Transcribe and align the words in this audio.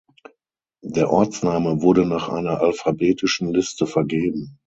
Der 0.83 1.11
Ortsname 1.11 1.83
wurde 1.83 2.07
nach 2.07 2.27
einer 2.27 2.59
alphabetischen 2.59 3.53
Liste 3.53 3.85
vergeben. 3.85 4.57